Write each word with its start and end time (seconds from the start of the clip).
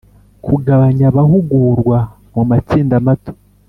Kugabanya 0.45 1.03
abahugurwa 1.11 1.97
mu 2.33 2.43
matsinda 2.49 2.95
mato 3.05 3.33